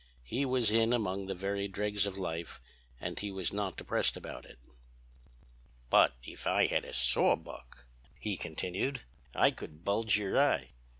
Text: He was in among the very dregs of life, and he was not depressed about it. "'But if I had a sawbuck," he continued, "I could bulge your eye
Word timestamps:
He 0.23 0.47
was 0.47 0.71
in 0.71 0.93
among 0.93 1.27
the 1.27 1.35
very 1.35 1.67
dregs 1.67 2.07
of 2.07 2.17
life, 2.17 2.59
and 2.99 3.19
he 3.19 3.29
was 3.31 3.53
not 3.53 3.77
depressed 3.77 4.17
about 4.17 4.45
it. 4.45 4.57
"'But 5.91 6.15
if 6.23 6.47
I 6.47 6.65
had 6.65 6.85
a 6.85 6.91
sawbuck," 6.93 7.85
he 8.19 8.35
continued, 8.35 9.01
"I 9.35 9.51
could 9.51 9.85
bulge 9.85 10.17
your 10.17 10.39
eye 10.39 10.71